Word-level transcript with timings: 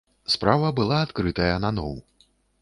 Справа 0.35 0.71
была 0.79 0.97
адкрытая 1.09 1.51
наноў. 1.67 1.93